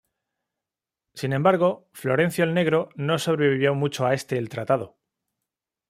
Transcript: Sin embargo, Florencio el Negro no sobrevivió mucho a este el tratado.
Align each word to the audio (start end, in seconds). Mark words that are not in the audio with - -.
Sin 1.13 1.31
embargo, 1.31 1.87
Florencio 1.93 2.43
el 2.43 2.55
Negro 2.55 2.89
no 2.95 3.19
sobrevivió 3.19 3.75
mucho 3.75 4.07
a 4.07 4.15
este 4.15 4.39
el 4.39 4.49
tratado. 4.49 4.97